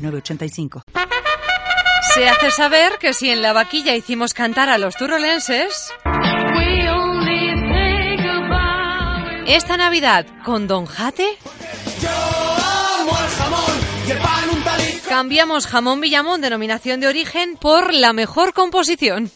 [0.00, 0.82] 906985.
[2.14, 5.92] Se hace saber que si en la vaquilla hicimos cantar a los turolenses,
[9.46, 11.38] esta Navidad con Don Jate,
[15.08, 19.30] cambiamos jamón Villamón, denominación de origen, por la mejor composición.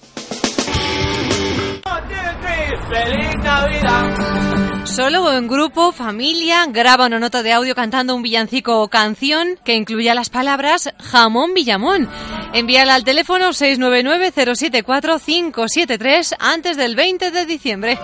[4.95, 9.59] Solo o en grupo, familia, graba una nota de audio cantando un villancico o canción
[9.65, 12.09] que incluya las palabras jamón Villamón.
[12.53, 17.99] Envíala al teléfono 699-074-573 antes del 20 de diciembre.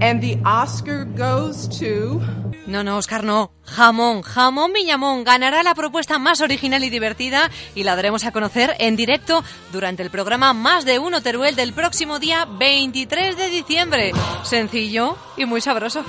[0.00, 2.22] And the Oscar goes to...
[2.66, 3.52] No, no, Oscar, no.
[3.64, 8.74] Jamón, jamón Villamón ganará la propuesta más original y divertida y la daremos a conocer
[8.78, 14.12] en directo durante el programa Más de Uno Teruel del próximo día 23 de diciembre.
[14.42, 16.04] Sencillo y muy sabroso.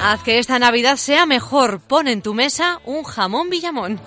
[0.00, 1.80] Haz que esta Navidad sea mejor.
[1.80, 4.00] Pon en tu mesa un jamón Villamón.